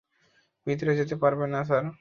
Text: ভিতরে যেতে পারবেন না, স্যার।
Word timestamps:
ভিতরে 0.67 0.91
যেতে 0.95 1.15
পারবেন 1.23 1.49
না, 1.49 1.61
স্যার। 1.63 1.85